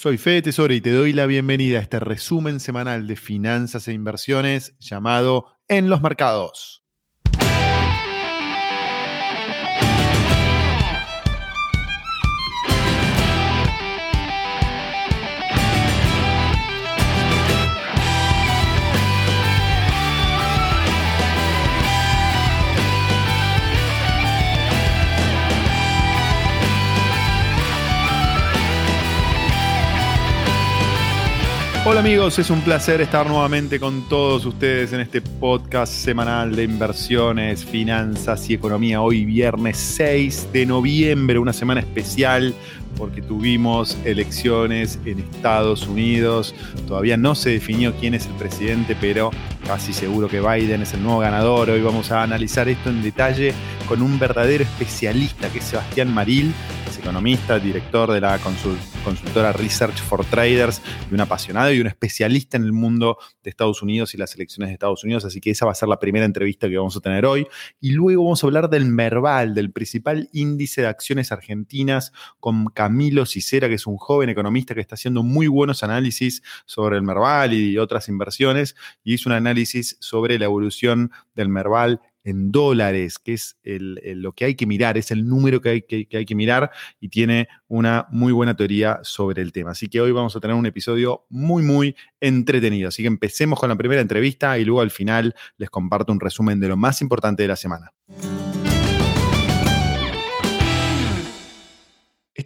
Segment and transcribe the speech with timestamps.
[0.00, 3.92] Soy Fede Tesoro y te doy la bienvenida a este resumen semanal de finanzas e
[3.92, 6.84] inversiones llamado En los Mercados.
[31.90, 36.64] Hola amigos, es un placer estar nuevamente con todos ustedes en este podcast semanal de
[36.64, 39.00] inversiones, finanzas y economía.
[39.00, 42.54] Hoy viernes 6 de noviembre, una semana especial
[42.98, 46.54] porque tuvimos elecciones en Estados Unidos.
[46.86, 49.30] Todavía no se definió quién es el presidente, pero
[49.66, 51.70] casi seguro que Biden es el nuevo ganador.
[51.70, 53.54] Hoy vamos a analizar esto en detalle
[53.88, 56.52] con un verdadero especialista que es Sebastián Maril,
[57.08, 62.64] economista, director de la consultora Research for Traders y un apasionado y un especialista en
[62.64, 65.24] el mundo de Estados Unidos y las elecciones de Estados Unidos.
[65.24, 67.46] Así que esa va a ser la primera entrevista que vamos a tener hoy.
[67.80, 73.24] Y luego vamos a hablar del Merval, del principal índice de acciones argentinas con Camilo
[73.24, 77.54] Cicera, que es un joven economista que está haciendo muy buenos análisis sobre el Merval
[77.54, 83.32] y otras inversiones, y hizo un análisis sobre la evolución del Merval en dólares, que
[83.32, 86.70] es lo que hay que mirar, es el número que hay que, hay que mirar
[87.00, 89.70] y tiene una muy buena teoría sobre el tema.
[89.70, 92.88] Así que hoy vamos a tener un episodio muy, muy entretenido.
[92.88, 96.60] Así que empecemos con la primera entrevista y luego al final les comparto un resumen
[96.60, 97.92] de lo más importante de la semana.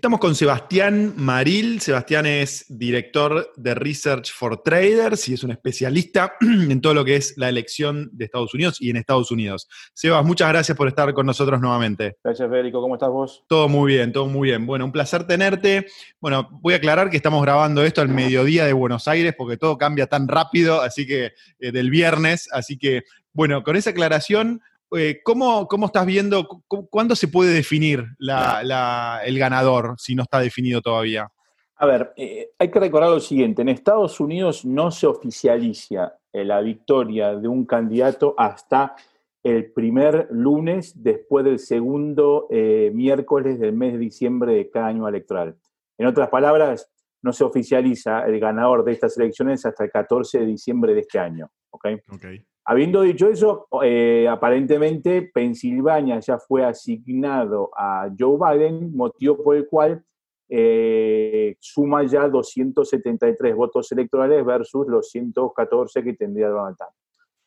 [0.02, 1.80] Estamos con Sebastián Maril.
[1.80, 7.14] Sebastián es director de Research for Traders y es un especialista en todo lo que
[7.14, 9.68] es la elección de Estados Unidos y en Estados Unidos.
[9.94, 12.16] Sebas, muchas gracias por estar con nosotros nuevamente.
[12.24, 12.80] Gracias, Federico.
[12.80, 13.44] ¿Cómo estás vos?
[13.46, 14.66] Todo muy bien, todo muy bien.
[14.66, 15.86] Bueno, un placer tenerte.
[16.20, 19.78] Bueno, voy a aclarar que estamos grabando esto al mediodía de Buenos Aires porque todo
[19.78, 21.30] cambia tan rápido, así que
[21.60, 22.48] eh, del viernes.
[22.50, 24.62] Así que, bueno, con esa aclaración,
[24.96, 31.28] eh, ¿cómo, estás viendo, cuándo se puede definir el ganador si no está definido todavía?
[31.76, 36.44] A ver, eh, hay que recordar lo siguiente, en Estados Unidos no se oficializa eh,
[36.44, 38.94] la victoria de un candidato hasta
[39.42, 45.56] el primer lunes después del segundo miércoles del mes de diciembre de cada año electoral.
[45.98, 46.88] En otras palabras,
[47.22, 51.18] no se oficializa el ganador de estas elecciones hasta el 14 de diciembre de este
[51.18, 51.50] año.
[51.70, 51.98] ¿okay?
[52.08, 52.46] okay.
[52.64, 59.66] Habiendo dicho eso, eh, aparentemente Pensilvania ya fue asignado a Joe Biden, motivo por el
[59.66, 60.04] cual
[60.48, 66.92] eh, suma ya 273 votos electorales versus los 114 que tendría Donald Trump.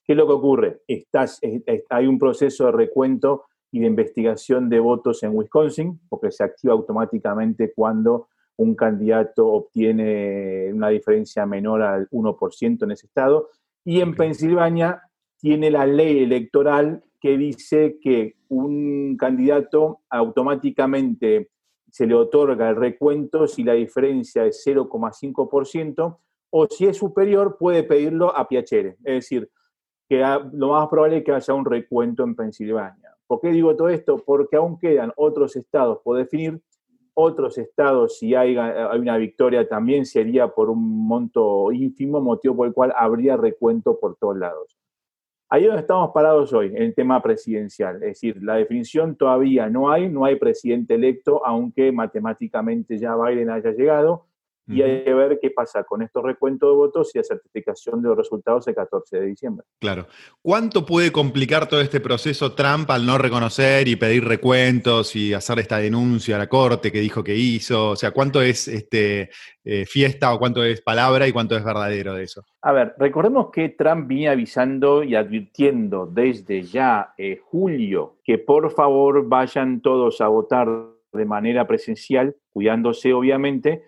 [0.03, 0.81] ¿Qué es lo que ocurre?
[1.89, 6.73] hay un proceso de recuento y de investigación de votos en Wisconsin, porque se activa
[6.73, 8.27] automáticamente cuando
[8.57, 13.49] un candidato obtiene una diferencia menor al 1% en ese estado,
[13.85, 15.03] y en Pensilvania
[15.37, 21.51] tiene la ley electoral que dice que un candidato automáticamente
[21.89, 26.17] se le otorga el recuento si la diferencia es 0,5%
[26.49, 28.97] o si es superior puede pedirlo a Piacere.
[29.03, 29.49] Es decir,
[30.09, 30.19] que
[30.53, 33.15] lo más probable es que haya un recuento en Pensilvania.
[33.27, 34.17] ¿Por qué digo todo esto?
[34.17, 36.61] Porque aún quedan otros estados por definir.
[37.17, 42.73] Otros estados, si hay, una victoria, también sería por un monto ínfimo, motivo por el
[42.73, 44.77] cual habría recuento por todos lados.
[45.49, 47.95] Ahí es donde estamos parados hoy, en el tema presidencial.
[47.97, 53.49] Es decir, la definición todavía no hay, no hay presidente electo, aunque matemáticamente ya Biden
[53.49, 54.24] haya llegado
[54.67, 58.09] y hay que ver qué pasa con estos recuentos de votos y la certificación de
[58.09, 59.65] los resultados el 14 de diciembre.
[59.79, 60.07] Claro.
[60.41, 65.59] ¿Cuánto puede complicar todo este proceso Trump al no reconocer y pedir recuentos y hacer
[65.59, 67.91] esta denuncia a la corte que dijo que hizo?
[67.91, 69.29] O sea, ¿cuánto es este,
[69.63, 72.43] eh, fiesta o cuánto es palabra y cuánto es verdadero de eso?
[72.61, 78.71] A ver, recordemos que Trump viene avisando y advirtiendo desde ya eh, julio que por
[78.71, 80.67] favor vayan todos a votar
[81.13, 83.83] de manera presencial, cuidándose obviamente,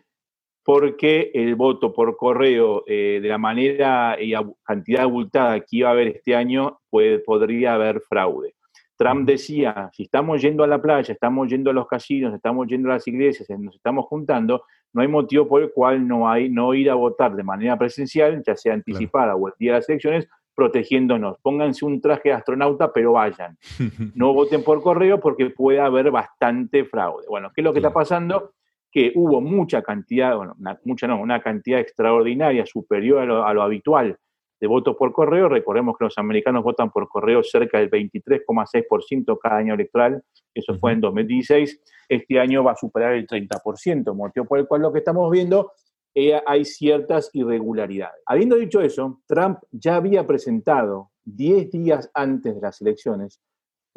[0.67, 4.33] porque el voto por correo eh, de la manera y
[4.65, 8.55] cantidad abultada que iba a haber este año, podría haber fraude.
[8.97, 12.89] Trump decía, si estamos yendo a la playa, estamos yendo a los casinos, estamos yendo
[12.89, 16.73] a las iglesias, nos estamos juntando, no hay motivo por el cual no, hay, no
[16.73, 20.27] ir a votar de manera presencial, ya sea anticipada o el día de las elecciones,
[20.53, 21.37] protegiéndonos.
[21.41, 23.57] Pónganse un traje de astronauta, pero vayan.
[24.15, 27.25] No voten por correo porque puede haber bastante fraude.
[27.29, 28.51] Bueno, ¿qué es lo que está pasando?
[28.97, 34.17] Que hubo mucha cantidad, bueno, mucha no, una cantidad extraordinaria, superior a lo, habitual
[34.59, 35.47] de votos por correo.
[35.47, 40.93] Recordemos que los americanos votan por correo cerca del 23,6% cada año electoral, eso fue
[40.93, 41.79] en 2016.
[42.09, 45.73] Este año va a superar el 30%, motivo por el cual lo que estamos viendo
[46.15, 48.23] eh, hay ciertas irregularidades.
[48.25, 53.43] Habiendo dicho eso, Trump ya había presentado 10 días antes de las elecciones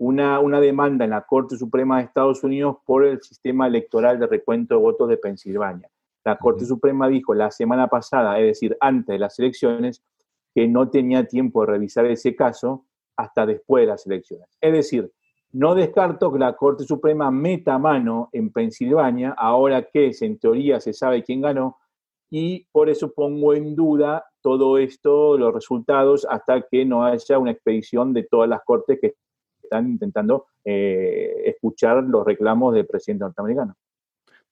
[0.00, 4.26] una, una, demanda en la Corte Suprema de Estados Unidos por el sistema electoral de
[4.26, 5.90] recuento de votos de Pensilvania.
[6.24, 10.02] La Corte Suprema dijo la semana pasada, es decir, antes de las elecciones,
[10.54, 14.48] que no tenía tiempo de revisar ese caso hasta después de las elecciones.
[14.58, 15.12] Es decir,
[15.52, 20.94] no descarto que la Corte Suprema meta mano en Pensilvania, ahora que en teoría se
[20.94, 21.76] sabe quién ganó,
[22.30, 27.50] y por eso pongo en duda todo esto, los resultados, hasta que no haya una
[27.50, 29.16] expedición de todas las cortes que
[29.70, 33.76] están intentando eh, escuchar los reclamos del presidente norteamericano.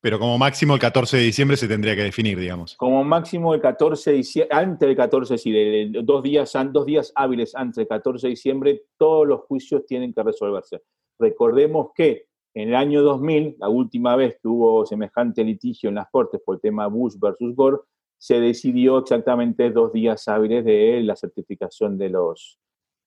[0.01, 2.77] Pero como máximo el 14 de diciembre se tendría que definir, digamos.
[2.77, 7.13] Como máximo el 14 de diciembre, antes del 14, sí, de, dos, días, dos días
[7.17, 10.83] hábiles antes del 14 de diciembre, todos los juicios tienen que resolverse.
[11.19, 16.09] Recordemos que en el año 2000, la última vez que hubo semejante litigio en las
[16.11, 17.79] Cortes por el tema Bush versus Gore,
[18.19, 22.59] se decidió exactamente dos días hábiles de la certificación de los,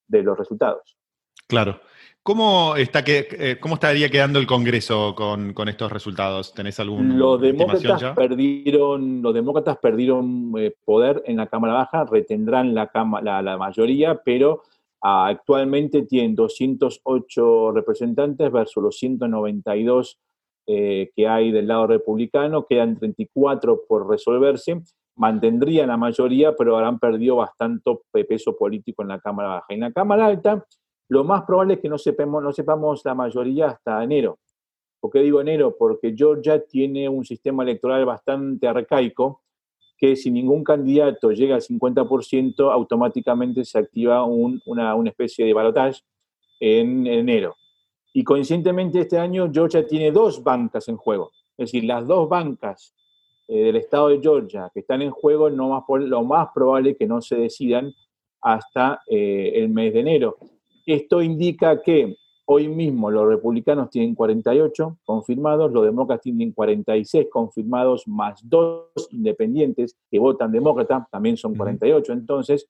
[0.08, 0.98] de los resultados.
[1.51, 1.81] Claro.
[2.24, 6.53] ¿Cómo, está que, eh, ¿Cómo estaría quedando el Congreso con, estos resultados?
[6.53, 12.74] ¿Tenés algún los demócratas perdieron Los demócratas perdieron eh, poder en la Cámara Baja, retendrán
[12.74, 12.89] la,
[13.21, 14.62] la, mayoría, pero
[15.01, 20.18] ah, actualmente tienen 208 representantes versus los 192
[20.68, 24.80] eh, que hay del lado republicano, quedan 34 por resolverse,
[25.18, 27.92] mantendrían la mayoría, pero habrán perdido bastante
[28.30, 29.65] peso político en la Cámara Baja.
[29.69, 30.65] En la Cámara Alta
[31.12, 34.40] lo más probable es que no sepamos, no sepamos la mayoría hasta enero.
[34.98, 35.75] ¿Por qué digo enero?
[35.78, 39.42] Porque Georgia tiene un sistema electoral bastante arcaico
[39.98, 46.00] que si ningún candidato llega al 50%, automáticamente se activa una, especie de balotaje
[46.62, 47.58] en enero.
[48.13, 51.31] Y coincidentemente este año Georgia tiene dos bancas en juego.
[51.58, 52.96] Es decir, las dos bancas
[53.50, 56.98] eh, del estado de Georgia que están en juego, no más, lo más probable es
[56.98, 57.94] que no se decidan
[58.40, 60.38] hasta eh, el mes de enero.
[60.86, 68.07] Esto indica que hoy mismo los republicanos tienen 48 confirmados, los demócratas tienen 46 confirmados,
[68.07, 72.12] más dos independientes que votan demócrata, también son 48.
[72.13, 72.68] Entonces,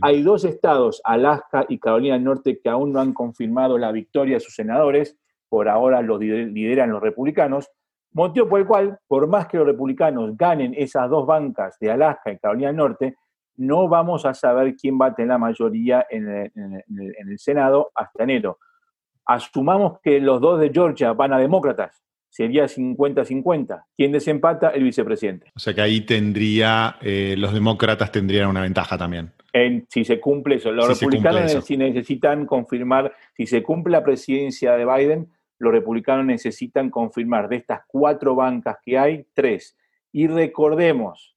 [0.00, 4.36] hay dos estados, Alaska y Carolina del Norte, que aún no han confirmado la victoria
[4.36, 5.16] de sus senadores,
[5.48, 7.68] por ahora lo lideran los republicanos,
[8.12, 12.32] motivo por el cual, por más que los republicanos ganen esas dos bancas de Alaska
[12.32, 13.16] y Carolina del Norte,
[13.60, 18.58] no vamos a saber quién va a tener la mayoría en el, Senado hasta enero.
[19.26, 23.84] Asumamos que los dos de Georgia van a demócratas, sería 50-50.
[23.94, 24.70] ¿Quién desempata?
[24.70, 25.52] El vicepresidente.
[25.54, 29.30] O sea que ahí tendría, eh, los demócratas tendrían una ventaja también.
[29.88, 30.72] si se cumple eso.
[30.72, 35.28] Los republicanos necesitan confirmar, si se cumple la presidencia de Biden,
[35.58, 39.76] los republicanos necesitan confirmar de estas cuatro bancas que hay, tres.
[40.12, 41.36] Y recordemos,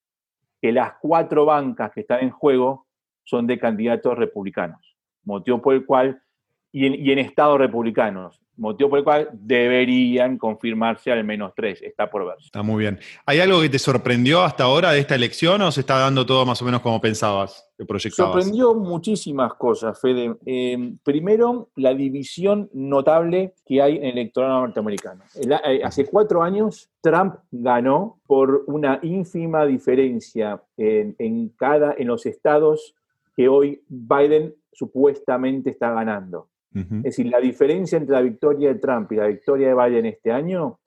[0.63, 2.87] que las cuatro bancas que están en juego
[3.25, 4.95] son de candidatos republicanos,
[5.25, 6.23] motivo por el cual,
[6.71, 11.81] y en, y en estados republicanos, motivo por el cual deberían confirmarse al menos tres,
[11.81, 12.35] está por ver.
[12.39, 12.99] Está muy bien.
[13.25, 16.45] ¿Hay algo que te sorprendió hasta ahora de esta elección o se está dando todo
[16.45, 18.33] más o menos como pensabas, que proyectabas?
[18.33, 20.35] Sorprendió muchísimas cosas, Fede.
[20.45, 25.23] Eh, primero, la división notable que hay en el electorado norteamericano.
[25.35, 32.95] Eh, hace cuatro años, Trump ganó por una ínfima diferencia en, cada, en los estados
[33.35, 36.49] que hoy Biden supuestamente está ganando.
[36.75, 40.31] Es decir, la diferencia entre la victoria de Trump y la victoria de Biden este
[40.31, 40.79] año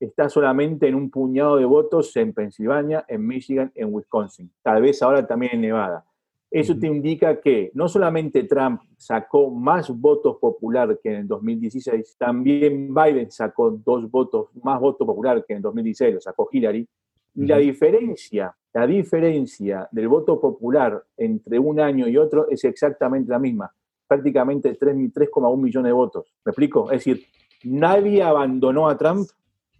[0.00, 5.02] está solamente en un puñado de votos en Pensilvania, en Michigan, en Wisconsin, tal vez
[5.02, 6.04] ahora también en Nevada.
[6.50, 12.16] Eso te indica que no solamente Trump sacó más votos popular que en el 2016,
[12.18, 16.88] también Biden sacó dos votos, más votos popular que en el 2016, lo sacó Hillary.
[17.36, 23.30] Y la diferencia, la diferencia del voto popular entre un año y otro es exactamente
[23.30, 23.72] la misma,
[24.10, 26.34] prácticamente 3,1 millones de votos.
[26.44, 26.90] ¿Me explico?
[26.90, 27.24] Es decir,
[27.62, 29.28] nadie abandonó a Trump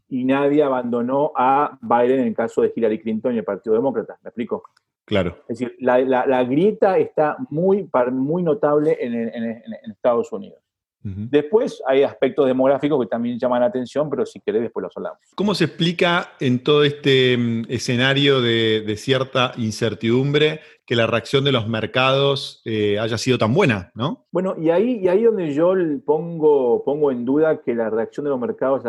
[0.09, 4.21] y nadie abandonó a Biden en el caso de Hillary Clinton y el Partido Demócrata.
[4.23, 4.63] ¿Me explico?
[5.05, 5.39] Claro.
[5.49, 10.63] Es decir, la, grieta está muy, muy notable en, Estados Unidos.
[11.02, 15.19] Después hay aspectos demográficos que también llaman la atención, pero si querés después los hablamos.
[15.35, 21.52] ¿Cómo se explica en todo este mm, escenario de, cierta incertidumbre que la reacción de
[21.52, 24.26] los mercados eh, haya sido tan buena, ¿no?
[24.30, 28.30] Bueno, y ahí, y ahí donde yo pongo, pongo en duda que la reacción de
[28.30, 28.85] los mercados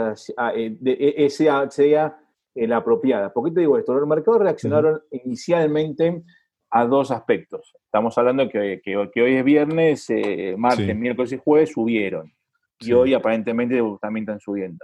[0.56, 2.18] eh, e, sea, sea
[2.54, 3.32] eh, la apropiada.
[3.32, 3.94] ¿Por qué te digo esto?
[3.94, 6.24] Los mercados reaccionaron inicialmente
[6.72, 7.74] a dos aspectos.
[7.84, 12.34] Estamos hablando que, que, hoy es viernes, eh, martes, miércoles y jueves subieron.
[12.80, 14.84] Y hoy aparentemente también están subiendo.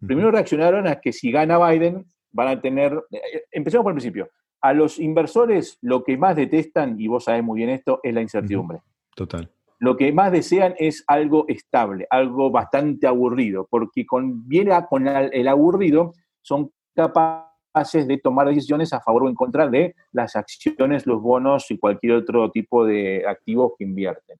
[0.00, 4.30] Primero reaccionaron a que si gana Biden, van a tener, eh, empecemos por el principio,
[4.60, 8.22] a los inversores lo que más detestan, y vos sabés muy bien esto, es la
[8.22, 8.80] incertidumbre.
[9.14, 9.50] Total.
[9.80, 15.48] Lo que más desean es algo estable, algo bastante aburrido, porque con, viene con el
[15.48, 21.20] aburrido, son capaces de tomar decisiones a favor o en contra de las acciones, los
[21.20, 24.38] bonos y cualquier otro tipo de activos que invierten.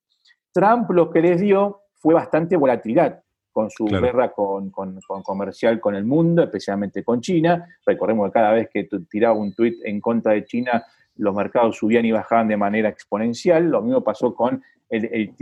[0.52, 6.04] Trump lo que les dio fue bastante volatilidad con su guerra con, comercial con el
[6.04, 7.66] mundo, especialmente con China.
[7.86, 10.84] Recordemos que cada vez que tiraba un tuit en contra de China,
[11.16, 13.68] los mercados subían y bajaban de manera exponencial.
[13.68, 15.34] Lo mismo pasó con el,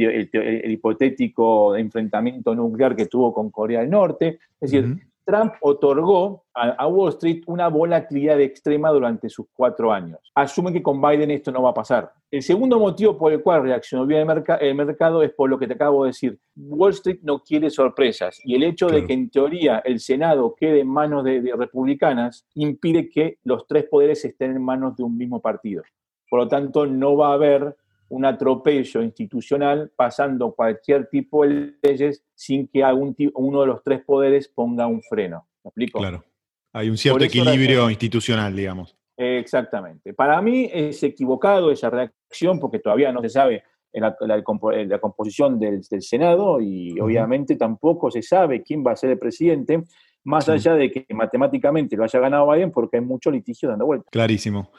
[0.71, 4.39] hipotético enfrentamiento nuclear que tuvo con Corea del Norte.
[4.61, 10.19] Es decir, Trump otorgó a, Wall Street una volatilidad extrema durante sus cuatro años.
[10.35, 12.13] Asumen que con Biden esto no va a pasar.
[12.31, 14.27] El segundo motivo por el cual reaccionó bien
[14.61, 16.39] el, mercado es por lo que te acabo de decir.
[16.57, 20.81] Wall Street no quiere sorpresas y el hecho de que en teoría el Senado quede
[20.81, 25.41] en manos de republicanas impide que los tres poderes estén en manos de un mismo
[25.41, 25.83] partido.
[26.33, 27.77] Por lo tanto, no va a haber
[28.13, 34.05] un atropello institucional pasando cualquier tipo de leyes sin que algún uno de los tres
[34.05, 35.49] poderes ponga un freno.
[35.65, 35.99] ¿Me explico?
[35.99, 36.23] Claro.
[36.75, 38.95] Hay un cierto equilibrio institucional, digamos.
[39.17, 40.13] Exactamente.
[40.13, 43.63] Para mí es equivocado esa reacción porque todavía no se sabe
[43.95, 49.19] la, la, composición del, Senado y obviamente tampoco se sabe quién va a ser el
[49.19, 49.85] presidente
[50.25, 54.09] más allá de que matemáticamente lo haya ganado Biden porque hay mucho litigio dando vuelta.
[54.11, 54.71] Clarísimo.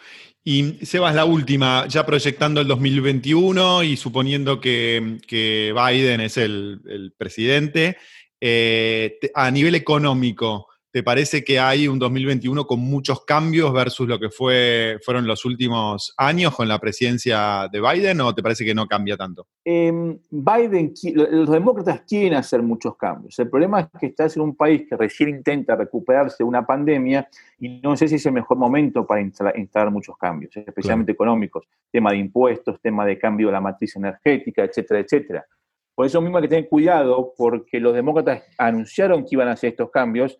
[0.44, 7.98] Y Sebas, la última, ya proyectando el 2021 y suponiendo que, Biden es el, presidente,
[8.42, 14.20] eh, a nivel económico, ¿Te parece que hay un 2021 con muchos cambios versus lo
[14.20, 18.76] que fue, fueron los últimos años con la presidencia de Biden o te parece que
[18.76, 19.48] no cambia tanto?
[19.66, 23.40] Em, Biden, los demócratas quieren hacer muchos cambios.
[23.40, 27.28] El problema es que estás en un país que recién intenta recuperarse de una pandemia
[27.58, 32.12] y no sé si es el mejor momento para instalar, muchos cambios, especialmente económicos, tema
[32.12, 35.44] de impuestos, tema de cambio de la matriz energética, etcétera, etcétera.
[35.96, 39.72] Por eso mismo hay que tener cuidado porque los demócratas anunciaron que iban a hacer
[39.72, 40.40] estos cambios,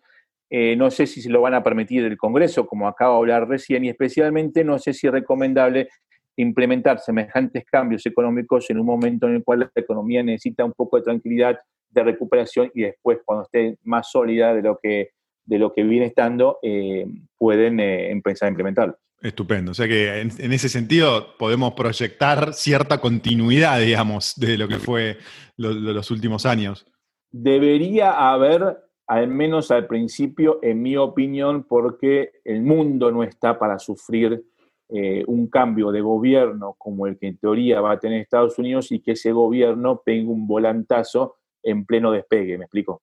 [0.50, 3.48] eh, no sé si se lo van a permitir el Congreso, como acabo de hablar
[3.48, 5.88] recién, y especialmente no sé si es recomendable
[6.36, 10.96] implementar semejantes cambios económicos en un momento en el cual la economía necesita un poco
[10.96, 11.58] de tranquilidad,
[11.90, 15.10] de recuperación y después cuando esté más sólida de lo que,
[15.44, 17.06] de lo que viene estando, eh,
[17.38, 18.98] pueden eh, empezar a implementarlo.
[19.22, 19.70] Estupendo.
[19.70, 25.16] O sea que en, ese sentido podemos proyectar cierta continuidad, digamos, de lo que fue
[25.56, 26.86] los últimos años.
[27.30, 33.78] Debería haber al menos al principio, en mi opinión, porque el mundo no está para
[33.78, 34.44] sufrir
[34.88, 38.92] eh, un cambio de gobierno como el que en teoría va a tener Estados Unidos
[38.92, 43.02] y que ese gobierno tenga un volantazo en pleno despegue, ¿me explico?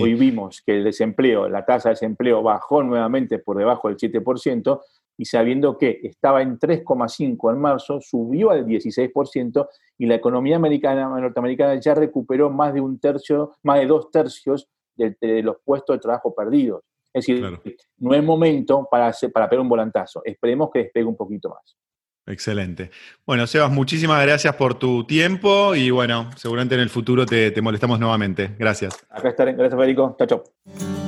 [0.00, 4.80] Hoy vimos que el desempleo, la tasa de desempleo bajó nuevamente por debajo del 7%
[5.16, 11.08] y sabiendo que estaba en 3,5 en marzo, subió al 16% y la economía americana,
[11.08, 16.00] norteamericana ya recuperó más de un tercio, más de dos tercios de, los puestos de
[16.00, 16.82] trabajo perdidos.
[17.12, 17.44] Es decir,
[17.98, 20.22] no es momento para, hacer, para pegar un volantazo.
[20.24, 21.76] Esperemos que despegue un poquito más.
[22.26, 22.90] Excelente.
[23.26, 27.60] Bueno, Sebas, muchísimas gracias por tu tiempo y bueno, seguramente en el futuro te, te
[27.60, 28.56] molestamos nuevamente.
[28.58, 29.06] Gracias.
[29.10, 29.52] Acá estaré.
[29.52, 30.16] Gracias, Federico.
[30.18, 31.03] Chao, chao.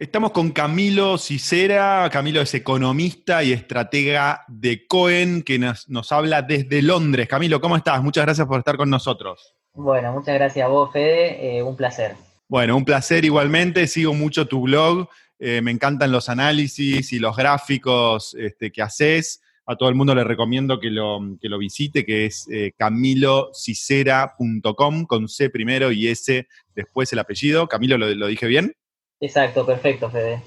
[0.00, 2.08] Estamos con Camilo Cicera.
[2.12, 7.26] Camilo es economista y estratega de Cohen, que nos, nos habla desde Londres.
[7.26, 8.00] Camilo, ¿cómo estás?
[8.00, 9.56] Muchas gracias por estar con nosotros.
[9.74, 11.58] Bueno, muchas gracias a vos, Fede.
[11.58, 12.14] Eh, un placer.
[12.46, 13.88] Bueno, un placer igualmente.
[13.88, 15.08] Sigo mucho tu blog.
[15.40, 19.42] Eh, me encantan los análisis y los gráficos este, que haces.
[19.66, 25.28] A todo el mundo le recomiendo que lo, lo visite, que es eh, camilocicera.com con
[25.28, 27.68] C primero y S después el apellido.
[27.68, 28.76] Camilo, ¿lo, dije bien?
[29.20, 30.42] Exacto, perfecto, Fede.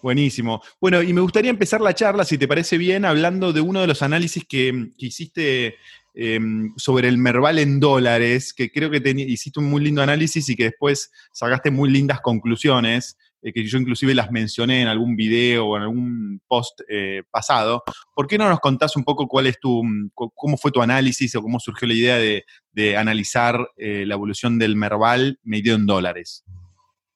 [0.00, 0.62] Buenísimo.
[0.80, 3.88] Bueno, y me gustaría empezar la charla, si te parece bien, hablando de uno de
[3.88, 5.76] los análisis que, hiciste
[6.20, 10.56] Em, sobre el Merval en dólares, que creo que hiciste un muy lindo análisis y
[10.56, 15.66] que después sacaste muy lindas conclusiones, eh, que yo inclusive las mencioné en algún video
[15.66, 17.84] o en algún post eh, pasado.
[18.16, 19.80] ¿Por qué no nos contás un poco cuál es tu,
[20.12, 24.74] cómo fue tu análisis o cómo surgió la idea de, analizar eh, la evolución del
[24.74, 26.44] Merval medido en dólares?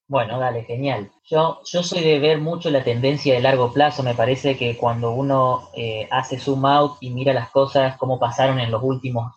[0.08, 1.10] Bueno, dale, genial.
[1.24, 4.02] Yo, yo soy de ver mucho la tendencia de largo plazo.
[4.02, 8.60] Me parece que cuando uno eh, hace zoom out y mira las cosas, cómo pasaron
[8.60, 9.32] en los últimos,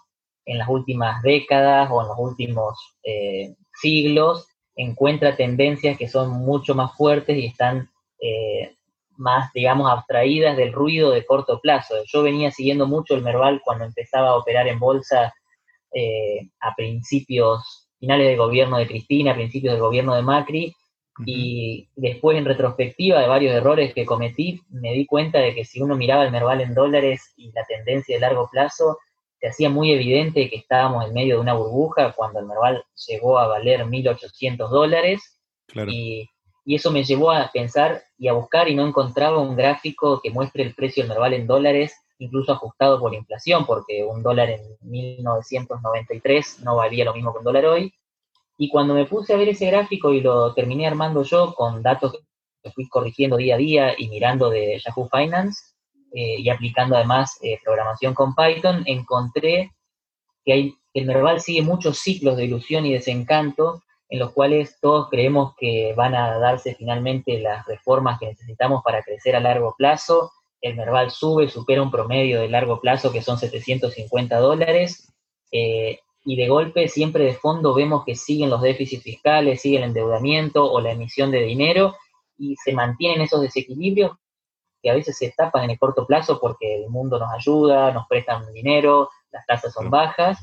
[0.46, 6.76] en las últimas décadas o en los últimos eh, siglos, encuentra tendencias que son mucho
[6.76, 8.76] más fuertes y están eh,
[9.18, 11.96] más, digamos, abstraídas del ruido de corto plazo.
[12.08, 15.34] Yo venía siguiendo mucho el Merval cuando empezaba a operar en bolsa
[16.60, 20.76] a principios finales del gobierno de Cristina, principios del gobierno de Macri,
[21.26, 25.82] Y después, en retrospectiva de varios errores que cometí, me di cuenta de que si
[25.82, 28.98] uno miraba el Merval en dólares y la tendencia de largo plazo,
[29.40, 33.38] se hacía muy evidente que estábamos en medio de una burbuja cuando el Merval llegó
[33.38, 35.40] a valer 1.800 dólares.
[35.88, 36.30] Y,
[36.66, 40.32] y, eso me llevó a pensar y a buscar y no encontraba un gráfico que
[40.32, 44.62] muestre el precio del Merval en dólares, incluso ajustado por inflación, porque un dólar en
[44.82, 47.94] 1993 no valía lo mismo que un dólar hoy.
[48.58, 52.18] Y cuando me puse a ver ese gráfico y lo terminé armando yo con datos
[52.64, 55.76] que fui corrigiendo día a día y mirando de Yahoo Finance
[56.14, 59.72] eh, y aplicando además eh, programación con Python, encontré
[60.46, 65.10] que hay, el Merval sigue muchos ciclos de ilusión y desencanto en los cuales todos
[65.10, 70.32] creemos que van a darse finalmente las reformas que necesitamos para crecer a largo plazo.
[70.66, 75.14] El Merval sube, supera un promedio de largo plazo que son 750 dólares.
[75.52, 79.84] Eh, y de golpe siempre de fondo vemos que siguen los déficits fiscales, sigue el
[79.84, 81.96] endeudamiento o la emisión de dinero
[82.36, 84.18] y se mantienen esos desequilibrios
[84.82, 88.08] que a veces se tapan en el corto plazo porque el mundo nos ayuda, nos
[88.08, 90.40] prestan dinero, las tasas son bajas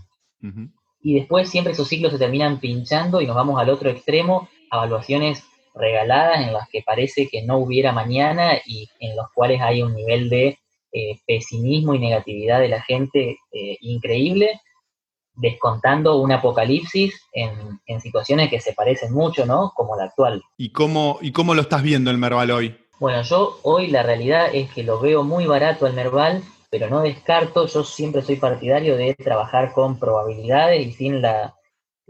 [1.00, 4.76] y después siempre esos ciclos se terminan pinchando y nos vamos al otro extremo, a
[4.76, 9.82] evaluaciones regaladas en las que parece que no hubiera mañana y en los cuales hay
[9.82, 10.58] un nivel de
[10.92, 14.60] eh, pesimismo y negatividad de la gente eh, increíble
[15.34, 19.72] descontando un apocalipsis en, situaciones que se parecen mucho, ¿no?
[19.74, 20.42] Como la actual.
[20.56, 22.76] ¿Y cómo, ¿Y cómo lo estás viendo el Merval hoy?
[22.98, 27.00] Bueno, yo hoy la realidad es que lo veo muy barato el Merval, pero no
[27.00, 31.54] descarto, yo siempre soy partidario de trabajar con probabilidades y sin la,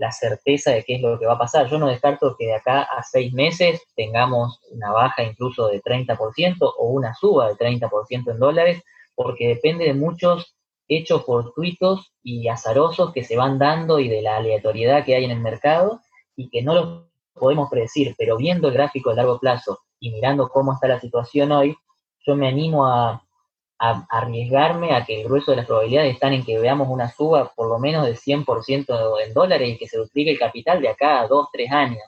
[0.03, 1.69] la certeza de qué es lo que va a pasar.
[1.69, 6.57] Yo no descarto que de acá a seis meses tengamos una baja incluso de 30%
[6.61, 8.83] o una suba de 30% en dólares,
[9.15, 10.57] porque depende de muchos
[10.89, 15.31] hechos fortuitos y azarosos que se van dando y de la aleatoriedad que hay en
[15.31, 16.01] el mercado
[16.35, 20.49] y que no los podemos predecir, pero viendo el gráfico de largo plazo y mirando
[20.49, 21.77] cómo está la situación hoy,
[22.27, 23.23] yo me animo a,
[23.83, 27.69] arriesgarme a que el grueso de las probabilidades están en que veamos una suba por
[27.69, 31.27] lo menos de 100% en dólares y que se duplique el capital de acá a
[31.27, 32.03] 2, 3 años.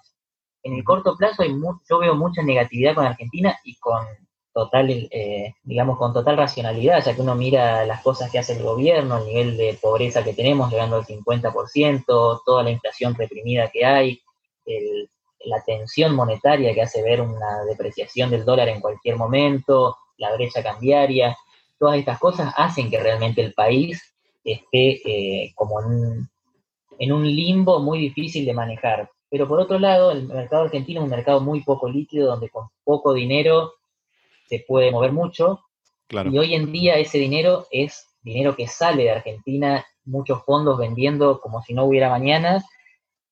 [0.62, 1.50] En el corto plazo hay
[1.90, 4.06] yo veo mucha negatividad con Argentina y con
[4.52, 8.62] total, eh, digamos, con total racionalidad, ya que uno mira las cosas que hace el
[8.62, 13.84] gobierno, el nivel de pobreza que tenemos, llegando al 50%, toda la inflación reprimida que
[13.84, 14.22] hay,
[15.40, 20.62] la tensión monetaria que hace ver una depreciación del dólar en cualquier momento, la brecha
[20.62, 21.36] cambiaria,
[21.78, 26.30] todas estas cosas hacen que realmente el país esté eh, como en un,
[26.98, 29.10] en un limbo muy difícil de manejar.
[29.30, 32.68] Pero por otro lado, el mercado argentino es un mercado muy poco líquido, donde con
[32.84, 33.72] poco dinero
[34.46, 35.60] se puede mover mucho.
[36.08, 41.40] Y hoy en día ese dinero es dinero que sale de Argentina, muchos fondos vendiendo
[41.40, 42.64] como si no hubiera mañana.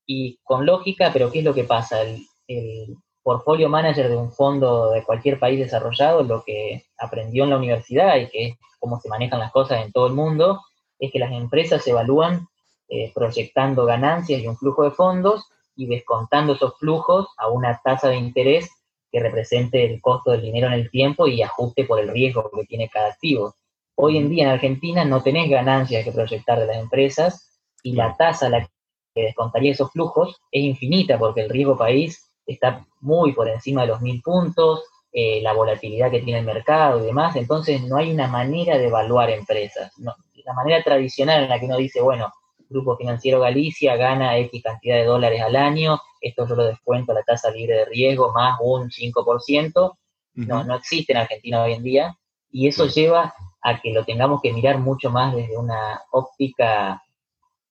[0.04, 2.02] Y con lógica, pero ¿qué es lo que pasa?
[2.02, 7.50] El, el portfolio manager de un fondo de cualquier país desarrollado, lo que aprendió en
[7.50, 10.60] la universidad y que es cómo se manejan las cosas en todo el mundo,
[10.98, 12.48] es que las empresas se evalúan
[12.88, 18.08] eh, proyectando ganancias y un flujo de fondos y descontando esos flujos a una tasa
[18.08, 18.70] de interés
[19.10, 22.64] que represente el costo del dinero en el tiempo y ajuste por el riesgo que
[22.64, 23.54] tiene cada activo.
[23.94, 28.16] Hoy en día en Argentina no tenés ganancias que proyectar de las empresas y la
[28.16, 28.68] tasa a la
[29.14, 33.88] que descontaría esos flujos es infinita porque el riesgo país está muy por encima de
[33.88, 38.12] los mil puntos, eh, la volatilidad que tiene el mercado y demás, entonces no hay
[38.12, 39.92] una manera de evaluar empresas.
[39.98, 42.32] la manera tradicional en la que uno dice, bueno,
[42.68, 47.16] Grupo Financiero Galicia gana X cantidad de dólares al año, esto yo lo descuento a
[47.16, 49.92] la tasa libre de riesgo más un 5%,
[50.34, 52.18] no, no existe en Argentina hoy en día,
[52.50, 57.02] y eso lleva a que lo tengamos que mirar mucho más desde una óptica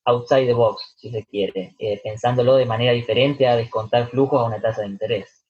[0.05, 4.45] outside the box, si se quiere, eh, pensándolo de manera diferente a descontar flujos a
[4.45, 5.45] una tasa de interés.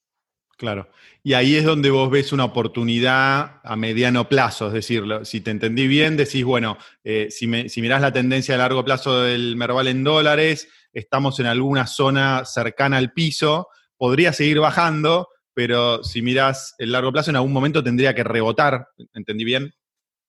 [0.58, 0.90] Claro.
[1.24, 5.52] Y ahí es donde vos ves una oportunidad a mediano plazo, es decir, si te
[5.52, 9.88] entendí bien, decís, bueno, eh, si, si mirás la tendencia a largo plazo del Merval
[9.88, 16.76] en dólares, estamos en alguna zona cercana al piso, podría seguir bajando, pero si mirás
[16.78, 19.74] el largo plazo, en algún momento tendría que rebotar, ¿entendí bien?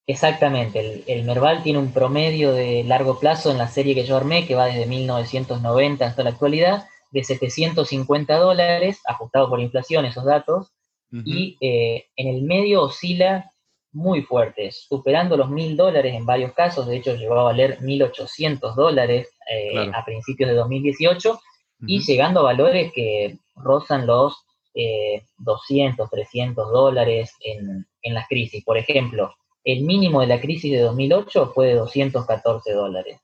[0.06, 4.16] Exactamente, el, el, Merval tiene un promedio de largo plazo en la serie que yo
[4.16, 10.24] armé, que va desde 1990 hasta la actualidad, de 750 dólares, ajustado por inflación esos
[10.24, 10.72] datos,
[11.26, 13.52] y eh, en el medio oscila
[13.92, 18.74] muy fuerte, superando los 1.000 dólares en varios casos, de hecho llegó a valer 1.800
[18.74, 21.38] dólares eh, a principios de 2018,
[21.86, 24.42] y llegando a valores que rozan los
[25.38, 28.64] 200, eh, 300 dólares en, en las crisis.
[28.64, 33.20] Por ejemplo, el mínimo de la crisis de 2008 fue de 214 dólares.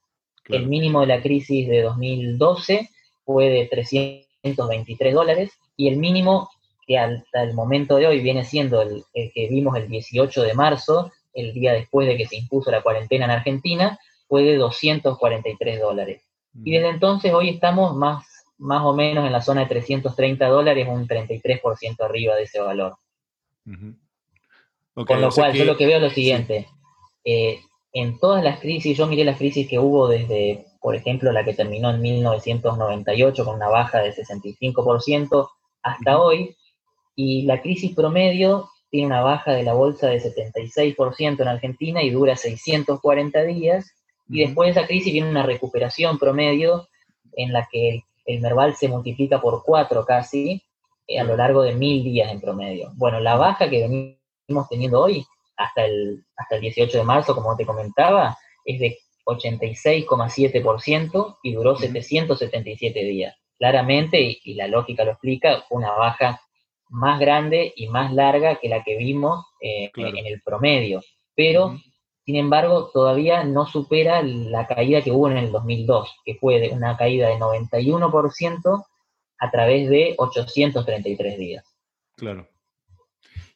[0.49, 2.89] El mínimo de la crisis de 2012
[3.25, 6.51] fue de 323 dólares y el mínimo
[6.87, 11.13] que hasta el momento de hoy viene siendo el, que vimos el 18 de marzo,
[11.35, 16.23] el día después de que se impuso la cuarentena en Argentina, fue de 243 dólares.
[16.65, 18.25] Y desde entonces hoy estamos más,
[18.57, 22.97] más o menos en la zona de 330 dólares, un 33% arriba de ese valor.
[25.07, 26.67] Con lo cual, yo lo que veo es lo siguiente.
[27.25, 27.61] Eh,
[27.93, 31.55] en todas las crisis, yo miré las crisis que hubo desde, por ejemplo, la que
[31.55, 35.49] terminó en 1998 con una baja de 65%
[35.83, 36.57] hasta hoy,
[37.15, 42.11] y la crisis promedio tiene una baja de la bolsa de 76% en Argentina y
[42.11, 43.93] dura 640 días,
[44.29, 46.89] y después de esa crisis viene una recuperación promedio
[47.33, 50.63] en la que el, Merval se multiplica por cuatro casi
[51.07, 52.91] eh, a lo largo de mil días en promedio.
[52.95, 54.18] Bueno, la baja que
[54.49, 55.25] venimos teniendo hoy
[55.57, 61.77] hasta el, hasta el 18 de marzo, como te comentaba, es de 86,7% y duró
[61.77, 63.37] 777 días.
[63.59, 66.41] Claramente, y, la lógica lo explica, fue una baja
[66.89, 71.03] más grande y más larga que la que vimos eh, en, el promedio.
[71.35, 71.79] Pero,
[72.25, 76.71] sin embargo, todavía no supera la caída que hubo en el 2002, que fue de
[76.71, 78.87] una caída de 91%
[79.41, 81.65] a través de 833 días.
[82.17, 82.49] Claro.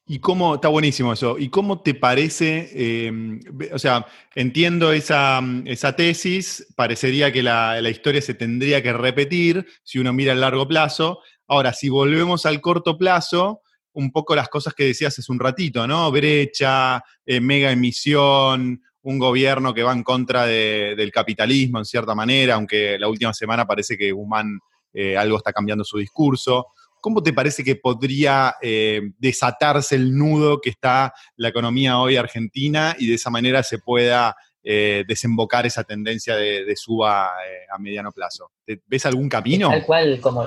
[0.05, 3.39] ¿Y cómo, está buenísimo eso, ¿y cómo te parece, em,
[3.73, 9.65] o sea, entiendo esa, esa tesis, parecería que la, la, historia se tendría que repetir
[9.85, 11.21] si uno mira a largo plazo.
[11.47, 13.63] Ahora, si volvemos al corto plazo,
[13.93, 16.11] un poco las cosas que decías hace un ratito, ¿no?
[16.11, 22.55] Brecha, eh, mega emisión, un gobierno que va en contra del capitalismo en cierta manera,
[22.55, 24.59] aunque la última semana parece que Guzmán
[24.93, 26.69] eh, algo está cambiando su discurso.
[27.03, 32.95] ¿Cómo te parece que podría eh, desatarse el nudo que está la economía hoy argentina
[32.97, 38.13] y de esa manera se pueda eh, desembocar esa tendencia de, suba eh, a mediano
[38.13, 38.53] plazo?
[38.87, 39.69] ¿Ves algún camino?
[39.69, 40.47] tal cual como,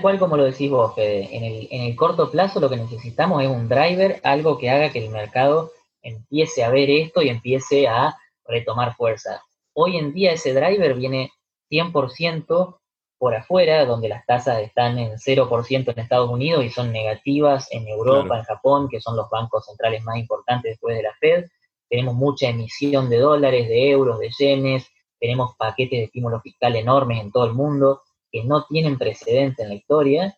[0.00, 1.28] cual como lo decís vos, Fede.
[1.36, 4.92] En el, en el corto plazo lo que necesitamos es un driver, algo que haga
[4.92, 8.14] que el mercado empiece a ver esto y empiece a
[8.46, 9.42] retomar fuerza.
[9.74, 11.32] Hoy en día ese driver viene
[11.72, 12.78] 100%
[13.22, 17.86] por afuera, donde las tasas están en 0% en Estados Unidos y son negativas en
[17.86, 21.44] Europa, en Japón, que son los bancos centrales más importantes después de la Fed.
[21.88, 24.88] Tenemos mucha emisión de dólares, de euros, de yenes,
[25.20, 29.68] tenemos paquetes de estímulo fiscal enormes en todo el mundo que no tienen precedente en
[29.68, 30.36] la historia.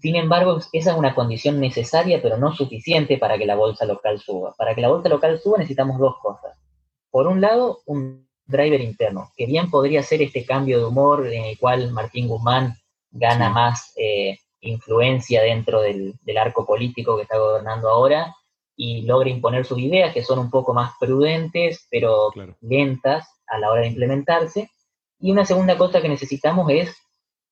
[0.00, 4.18] Sin embargo, esa es una condición necesaria, pero no suficiente para que la bolsa local
[4.18, 4.56] suba.
[4.58, 6.58] Para que la bolsa local suba necesitamos dos cosas.
[7.12, 11.44] Por un lado, un driver interno, que bien podría ser este cambio de humor en
[11.44, 12.76] el cual Martín Guzmán
[13.10, 18.34] gana más eh, influencia dentro del, arco político que está gobernando ahora
[18.74, 23.70] y logra imponer sus ideas, que son un poco más prudentes, pero lentas a la
[23.70, 24.70] hora de implementarse.
[25.20, 26.96] Y una segunda cosa que necesitamos es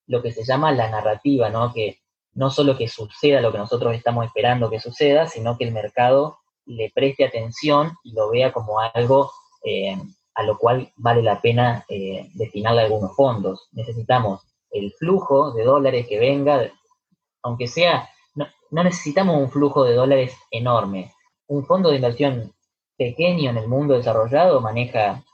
[0.07, 1.73] lo que se llama la narrativa, ¿no?
[1.73, 1.99] Que
[2.33, 6.39] no solo que suceda lo que nosotros estamos esperando que suceda, sino que el mercado
[6.65, 9.31] le preste atención y lo vea como algo
[9.65, 9.97] eh,
[10.35, 13.69] a lo cual vale la pena eh, destinarle algunos fondos.
[13.73, 16.71] Necesitamos el flujo de dólares que venga,
[17.43, 18.47] aunque sea, no,
[18.85, 21.13] necesitamos un flujo de dólares enorme.
[21.49, 22.53] Un fondo de inversión
[22.97, 25.25] pequeño en el mundo desarrollado maneja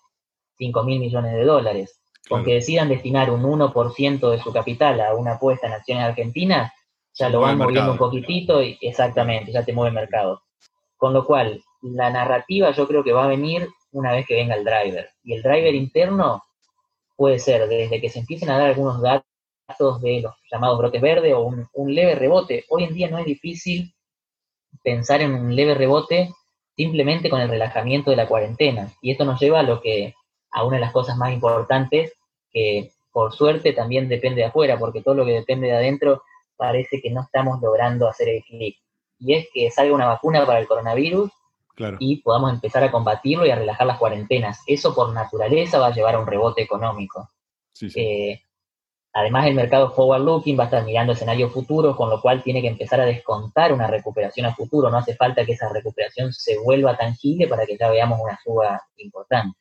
[0.58, 2.00] 5 mil millones de dólares.
[2.30, 6.72] Aunque decidan destinar un 1% de su capital a una apuesta en acciones argentinas,
[7.14, 10.42] ya lo van moviendo un poquitito y exactamente, ya te mueve el mercado.
[10.96, 14.54] Con lo cual, la narrativa yo creo que va a venir una vez que venga
[14.54, 15.10] el driver.
[15.24, 16.42] Y el driver interno
[17.16, 21.32] puede ser desde que se empiecen a dar algunos datos de los llamados brotes verdes
[21.34, 22.64] o un, leve rebote.
[22.68, 23.94] Hoy en día no es difícil
[24.82, 26.30] pensar en un leve rebote
[26.76, 28.92] simplemente con el relajamiento de la cuarentena.
[29.00, 30.14] Y esto nos lleva a lo que,
[30.50, 32.12] a una de las cosas más importantes,
[32.52, 36.22] que por suerte también depende de afuera, porque todo lo que depende de adentro
[36.54, 38.76] parece que no estamos logrando hacer el clic.
[39.18, 41.30] Y es que salga una vacuna para el coronavirus
[41.98, 44.60] y podamos empezar a combatirlo y a relajar las cuarentenas.
[44.66, 47.30] Eso por naturaleza va a llevar a un rebote económico.
[47.94, 48.40] Eh,
[49.12, 52.62] además, el mercado forward looking va a estar mirando escenarios futuros, con lo cual tiene
[52.62, 54.90] que empezar a descontar una recuperación a futuro.
[54.90, 58.80] No hace falta que esa recuperación se vuelva tangible para que ya veamos una suba
[58.96, 59.56] importante.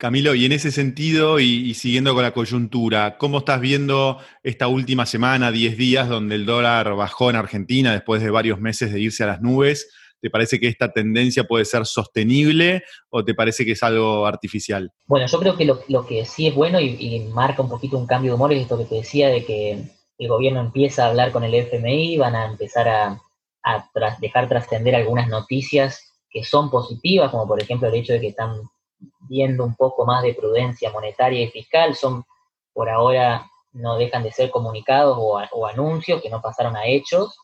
[0.00, 5.04] Camilo, y en ese sentido, y, siguiendo con la coyuntura, ¿cómo estás viendo esta última
[5.04, 9.24] semana, 10 días, donde el dólar bajó en Argentina después de varios meses de irse
[9.24, 9.92] a las nubes?
[10.20, 14.92] ¿Te parece que esta tendencia puede ser sostenible o te parece que es algo artificial?
[15.06, 18.32] Bueno, yo creo que lo, que sí es bueno y, marca un poquito un cambio
[18.32, 19.82] de humor es esto que te decía de que
[20.18, 23.20] el gobierno empieza a hablar con el FMI, van a empezar a,
[24.20, 28.62] dejar trascender algunas noticias que son positivas, como por ejemplo el hecho de que están
[29.28, 32.24] viendo un poco más de prudencia monetaria y fiscal, son
[32.72, 37.36] por ahora no dejan de ser comunicados o, anuncios que no pasaron a hechos,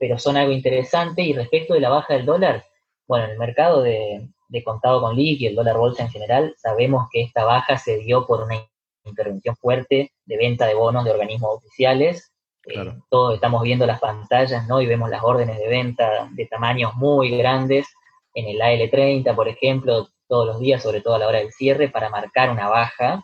[0.00, 1.22] pero son algo interesante.
[1.22, 2.64] Y respecto de la baja del dólar,
[3.06, 4.28] bueno, en el mercado de,
[4.64, 8.26] contado con liqui y el dólar bolsa en general, sabemos que esta baja se dio
[8.26, 8.56] por una
[9.04, 12.32] intervención fuerte de venta de bonos de organismos oficiales.
[12.66, 14.80] Eh, todos estamos viendo las pantallas, ¿no?
[14.80, 17.86] Y vemos las órdenes de venta de tamaños muy grandes
[18.34, 21.90] en el AL30, por ejemplo, todos los días, sobre todo a la hora del cierre,
[21.90, 23.22] para marcar una baja.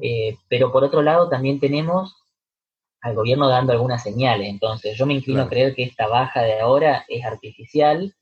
[0.00, 2.16] Eh, pero por otro lado también tenemos
[3.02, 4.48] al gobierno dando algunas señales.
[4.48, 8.14] Entonces yo me inclino a creer que esta baja de ahora es artificial.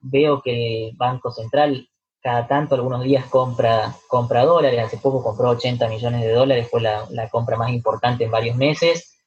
[0.00, 1.88] Veo que el Banco Central
[2.20, 4.80] cada tanto, algunos días compra, compra dólares.
[4.84, 8.56] Hace poco compró 80 millones de dólares, fue la, la compra más importante en varios
[8.56, 9.18] meses.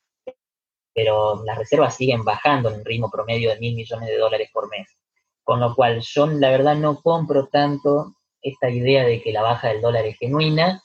[0.93, 4.69] Pero las reservas siguen bajando en un ritmo promedio de mil millones de dólares por
[4.69, 4.87] mes.
[5.43, 9.69] Con lo cual yo la verdad no compro tanto esta idea de que la baja
[9.69, 10.83] del dólar es genuina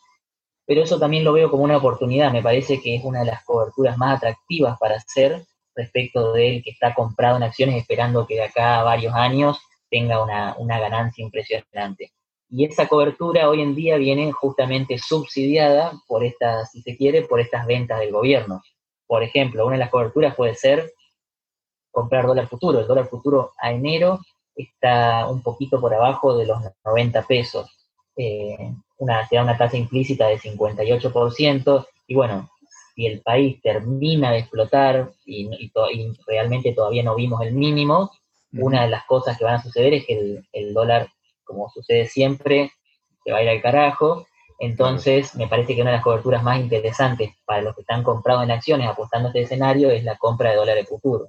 [0.67, 3.45] pero eso también lo veo como una oportunidad, me parece que es una de las
[3.45, 5.45] coberturas más atractivas para hacer
[5.77, 10.23] respecto del que está comprado en acciones esperando que de acá a varios años tenga
[10.23, 12.13] una, ganancia impresionante.
[12.49, 17.41] Y esa cobertura hoy en día viene justamente subsidiada por estas, si se quiere, por
[17.41, 18.63] estas ventas del gobierno.
[19.07, 20.93] Por ejemplo, una de las coberturas puede ser
[21.91, 22.81] comprar dólar futuro.
[22.81, 24.21] El dólar futuro a enero
[24.55, 27.76] está un poquito por abajo de los 90 pesos.
[28.17, 32.49] Eh, una, se da una tasa implícita de 58%, y bueno,
[32.95, 35.51] si el país termina de explotar y,
[36.27, 38.11] realmente todavía no vimos el mínimo,
[38.53, 41.09] una de las cosas que van a suceder es que el, dólar,
[41.45, 42.73] como sucede siempre,
[43.23, 44.27] se va a ir al carajo.
[44.59, 48.45] Entonces, me parece que una de las coberturas más interesantes para los que están comprados
[48.45, 51.29] en acciones apostando a este escenario es la compra de dólares futuros.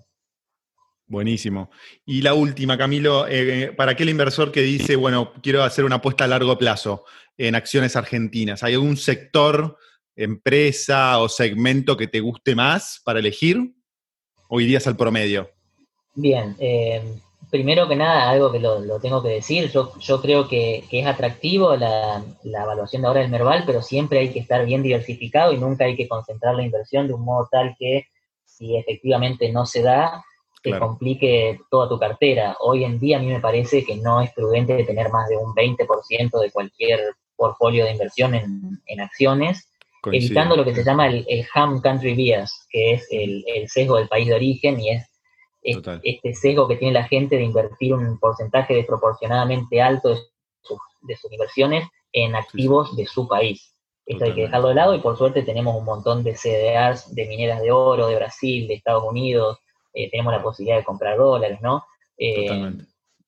[1.08, 1.72] Buenísimo.
[2.06, 6.26] Y la última, Camilo, eh, para aquel inversor que dice, bueno, quiero hacer una apuesta
[6.26, 7.06] a largo plazo
[7.38, 9.78] en acciones argentinas, ¿hay algún sector,
[10.16, 13.74] empresa o segmento que te guste más para elegir?
[14.50, 15.50] ¿O irías al promedio?
[16.16, 17.02] Bien, eh,
[17.50, 21.76] primero que nada, algo que lo, tengo que decir, yo, yo creo que, es atractivo
[21.78, 25.58] la, la, evaluación de ahora del Merval, pero siempre hay que estar bien diversificado y
[25.58, 28.08] nunca hay que concentrar la inversión de un modo tal que
[28.46, 30.24] si efectivamente no se da,
[30.72, 32.56] que complique toda tu cartera.
[32.60, 35.54] Hoy en día a mí me parece que no es prudente tener más de un
[35.54, 37.00] 20% de cualquier
[37.36, 39.72] portfolio de inversión en, acciones,
[40.06, 44.08] evitando lo que se llama el, el ham country bias, que es el, sesgo del
[44.08, 45.08] país de origen y es,
[45.62, 50.10] este sesgo que tiene la gente de invertir un porcentaje desproporcionadamente alto
[51.02, 53.74] de, sus inversiones en activos de su país.
[54.06, 57.28] Esto hay que dejarlo de lado y por suerte tenemos un montón de CDRs de
[57.28, 59.60] mineras de oro de Brasil, de Estados Unidos,
[59.94, 61.84] eh, tenemos la posibilidad de comprar dólares, ¿no?
[62.18, 62.74] Eh,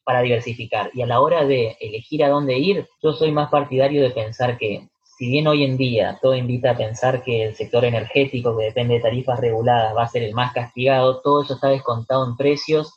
[0.03, 0.89] para diversificar.
[0.93, 4.57] Y a la hora de elegir a dónde ir, yo soy más partidario de pensar
[4.57, 8.65] que, si bien hoy en día todo invita a pensar que el sector energético, que
[8.65, 12.37] depende de tarifas reguladas, va a ser el más castigado, todo eso está descontado en
[12.37, 12.93] precios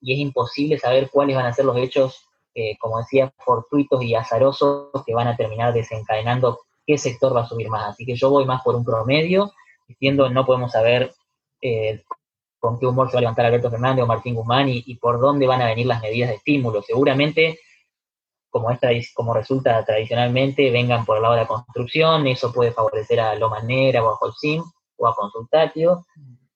[0.00, 2.24] y es imposible saber cuáles van a ser los hechos,
[2.54, 7.48] eh, como decía, fortuitos y azarosos que van a terminar desencadenando qué sector va a
[7.48, 7.90] subir más.
[7.90, 9.52] Así que yo voy más por un promedio,
[9.86, 11.12] diciendo no podemos saber
[11.62, 12.02] eh,
[12.66, 15.46] con qué humor se va a levantar Alberto Fernández o Martín Guzmán y, por dónde
[15.46, 16.82] van a venir las medidas de estímulo.
[16.82, 17.60] Seguramente,
[18.50, 18.76] como,
[19.14, 24.02] como resulta tradicionalmente, vengan por el lado de la construcción, eso puede favorecer a Lomanera
[24.02, 24.64] o a Holcim
[24.96, 26.06] o a Consultatio,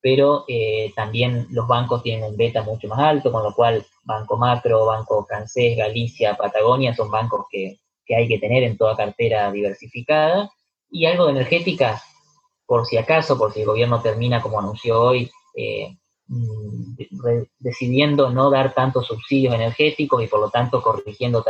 [0.01, 4.37] pero eh, también los bancos tienen un beta mucho más alto, con lo cual Banco
[4.37, 9.53] Macro, Banco Francés, Galicia, Patagonia son bancos que, que hay que tener en toda cartera
[9.53, 10.51] diversificada.
[10.91, 12.03] Y algo de energética,
[12.67, 15.97] por si acaso, por si el gobierno termina como anunció hoy, eh,
[17.59, 21.45] decidiendo no dar tantos subsidios energéticos y por lo tanto corrigiendo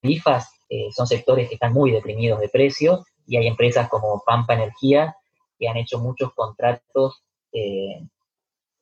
[0.00, 4.54] tarifas, eh, son sectores que están muy deprimidos de precio y hay empresas como Pampa
[4.54, 5.16] Energía
[5.58, 8.02] que han hecho muchos contratos eh,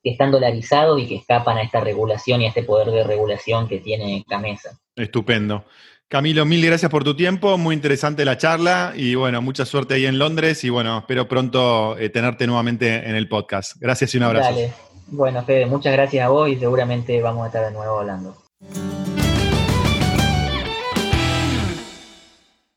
[0.03, 3.69] que están dolarizados y que escapan a esta regulación y a este poder de regulación
[3.69, 4.79] que tiene Camesa.
[4.97, 5.65] Estupendo.
[6.09, 10.07] Camilo, mil gracias por tu tiempo, muy interesante la charla y bueno, mucha suerte ahí
[10.07, 13.77] en Londres y bueno, espero pronto eh, tenerte nuevamente en el podcast.
[13.79, 14.51] Gracias y un abrazo.
[14.51, 14.90] Dale.
[15.13, 18.37] Bueno, Fede, muchas gracias a vos y seguramente vamos a estar de nuevo hablando.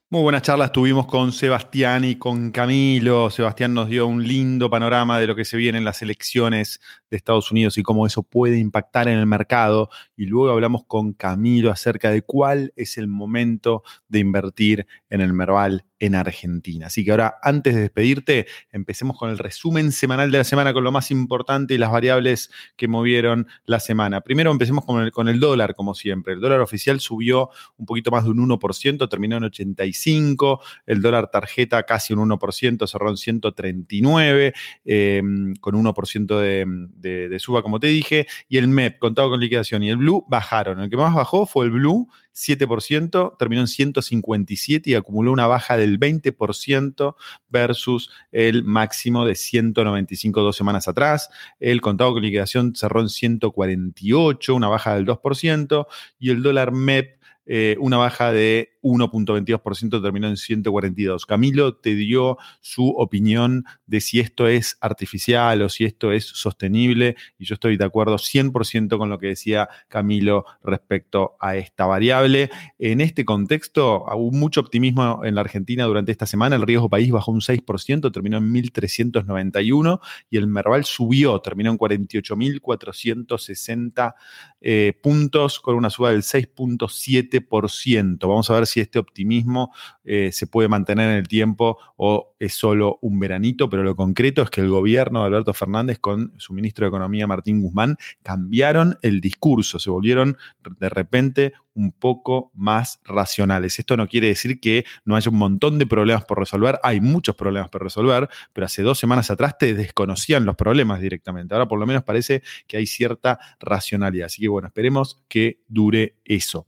[0.09, 3.31] Muy buenas charlas tuvimos con Sebastián y con Camilo.
[3.31, 6.79] Sebastián nos dio un lindo panorama de lo que se viene en las elecciones
[7.13, 9.91] de Estados Unidos y cómo eso puede impactar en el mercado.
[10.17, 15.31] Y luego hablamos con Camilo acerca de cuál es el momento de invertir en el
[15.31, 16.87] Merval en Argentina.
[16.87, 20.83] Así que ahora, antes de despedirte, empecemos con el resumen semanal de la semana, con
[20.83, 24.19] lo más importante y las variables que movieron la semana.
[24.19, 26.33] Primero empecemos con el, dólar, como siempre.
[26.33, 30.59] El dólar oficial subió un poquito más de un 1%, terminó en 85.
[30.85, 36.65] El dólar tarjeta casi un 1%, cerró en 139, em, con 1% de,
[37.03, 38.25] de, suba, como te dije.
[38.49, 40.79] Y el MEP, contado con liquidación, y el Blue bajaron.
[40.79, 45.77] El que más bajó fue el Blue, 7%, terminó en 157 y acumuló una baja
[45.77, 47.15] del 20%
[47.49, 51.29] versus el máximo de 195 dos semanas atrás.
[51.59, 55.85] El contado con liquidación cerró en 148, una baja del 2%,
[56.17, 61.25] y el dólar MEP eh, una baja de 1.22%, terminó en 142.
[61.25, 67.15] Camilo te dio su opinión de si esto es artificial o si esto es sostenible
[67.39, 72.49] y yo estoy de acuerdo 100% con lo que decía Camilo respecto a esta variable.
[72.77, 76.55] En este contexto, hubo mucho optimismo en la Argentina durante esta semana.
[76.55, 81.77] El riesgo país bajó un 6%, terminó en 1.391 y el Merval subió, terminó en
[81.77, 84.15] 48.460
[84.61, 88.27] eh, puntos con una suba del 6.7%.
[88.27, 92.53] Vamos a ver si este optimismo eh, se puede mantener en el tiempo o es
[92.53, 96.53] solo un veranito, pero lo concreto es que el gobierno de Alberto Fernández con su
[96.53, 100.37] ministro de Economía Martín Guzmán cambiaron el discurso, se volvieron
[100.79, 103.79] de repente un poco más racionales.
[103.79, 107.35] Esto no quiere decir que no haya un montón de problemas por resolver, hay muchos
[107.35, 111.53] problemas por resolver, pero hace dos semanas atrás te desconocían los problemas directamente.
[111.53, 114.27] Ahora por lo menos parece que hay cierta racionalidad.
[114.27, 116.67] Así que bueno, esperemos que dure eso.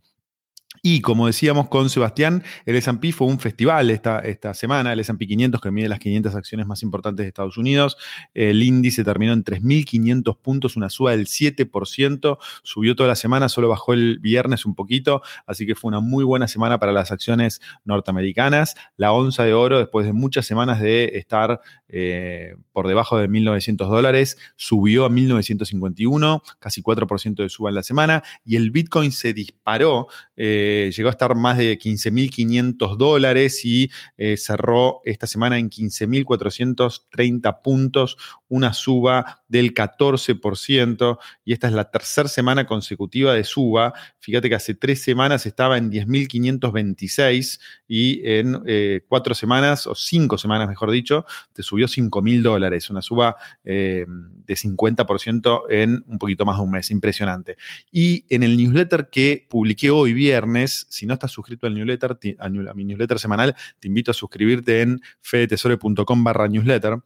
[0.87, 5.25] Y como decíamos con Sebastián, el S&P fue un festival esta, esta semana, el S&P
[5.25, 7.97] 500 que mide las 500 acciones más importantes de Estados Unidos.
[8.35, 13.67] El índice terminó en 3.500 puntos, una suba del 7%, subió toda la semana, solo
[13.67, 17.61] bajó el viernes un poquito, así que fue una muy buena semana para las acciones
[17.83, 18.75] norteamericanas.
[18.95, 23.89] La onza de oro, después de muchas semanas de estar eh, por debajo de 1.900
[23.89, 29.33] dólares, subió a 1.951, casi 4% de suba en la semana, y el Bitcoin se
[29.33, 30.09] disparó.
[30.37, 35.69] Eh, eh, llegó a estar más de 15.500 dólares y eh, cerró esta semana en
[35.69, 38.17] 15.430 puntos,
[38.49, 43.93] una suba del 14%, y esta es la tercera semana consecutiva de suba.
[44.19, 50.37] Fíjate que hace tres semanas estaba en 10.526 y en eh, cuatro semanas, o cinco
[50.37, 54.05] semanas mejor dicho, te subió 5.000 dólares, una suba de
[54.47, 57.57] 50% en un poquito más de un mes, impresionante.
[57.91, 62.49] Y en el newsletter que publiqué hoy viernes, si no estás suscrito al newsletter, a
[62.49, 66.99] mi newsletter semanal, te invito a suscribirte en fedetesore.com barra newsletter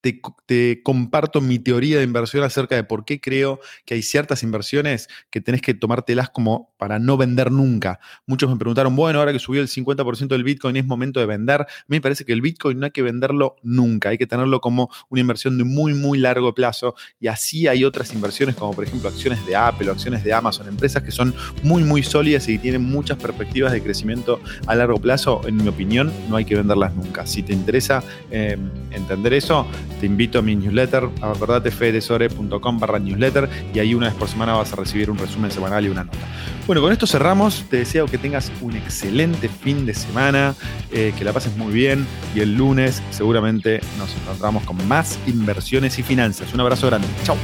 [0.00, 5.08] te, comparto mi teoría de inversión acerca de por qué creo que hay ciertas inversiones
[5.30, 8.00] que tenés que tomártelas como para no vender nunca.
[8.26, 11.66] Muchos me preguntaron, bueno, ahora que subió el 50% del Bitcoin es momento de vender.
[11.86, 15.20] Me parece que el Bitcoin no hay que venderlo nunca, hay que tenerlo como una
[15.20, 16.94] inversión de muy, muy largo plazo.
[17.20, 20.68] Y así hay otras inversiones como por ejemplo acciones de Apple o acciones de Amazon,
[20.68, 25.42] empresas que son muy, muy sólidas y tienen muchas perspectivas de crecimiento a largo plazo.
[25.46, 27.26] En mi opinión, no hay que venderlas nunca.
[27.26, 28.56] Si te interesa eh,
[28.90, 29.66] entender eso,
[29.98, 34.54] te invito a mi newsletter, acordate fedesore.com barra newsletter y ahí una vez por semana
[34.54, 36.18] vas a recibir un resumen semanal y una nota.
[36.66, 37.64] Bueno, con esto cerramos.
[37.68, 40.54] Te deseo que tengas un excelente fin de semana,
[40.92, 45.98] eh, que la pases muy bien y el lunes seguramente nos encontramos con más inversiones
[45.98, 46.54] y finanzas.
[46.54, 47.08] Un abrazo grande.
[47.24, 47.36] Chao.